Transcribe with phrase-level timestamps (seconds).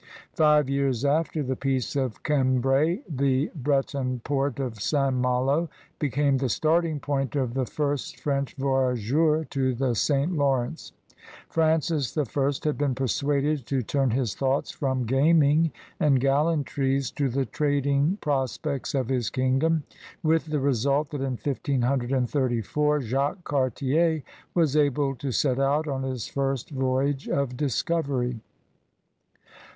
[0.33, 5.13] Five years after the peace of Cambrai the Breton port of St.
[5.13, 10.31] Malo became the starting point of the first French voyageur to the St.
[10.33, 10.91] Lawrence.
[11.49, 12.25] Francis I
[12.63, 18.57] had been persuaded to turn his thoughts from gaming and gallantries to the trading pros
[18.57, 19.83] pects of his kingdom,
[20.23, 24.23] with the result that in 1534 Jacques Cartier
[24.55, 28.39] was able to set out on his first voyage of discovery.